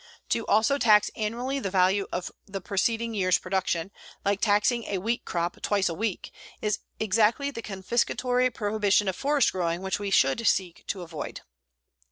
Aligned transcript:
To 0.29 0.47
also 0.47 0.79
tax 0.79 1.11
annually 1.15 1.59
the 1.59 1.69
value 1.69 2.07
of 2.11 2.31
proceeding 2.63 3.13
years' 3.13 3.37
production, 3.37 3.91
like 4.25 4.41
taxing 4.41 4.85
a 4.85 4.97
wheat 4.97 5.25
crop 5.25 5.61
twice 5.61 5.89
a 5.89 5.93
week, 5.93 6.33
is 6.59 6.79
exactly 6.99 7.51
the 7.51 7.61
confiscatory 7.61 8.51
prohibition 8.51 9.07
of 9.07 9.15
forest 9.15 9.51
growing 9.51 9.83
which 9.83 9.99
we 9.99 10.09
should 10.09 10.47
seek 10.47 10.83
to 10.87 11.03
avoid. 11.03 11.41